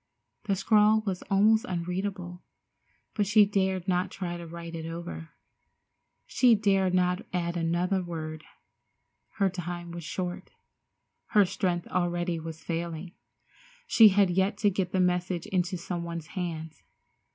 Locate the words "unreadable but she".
1.69-3.45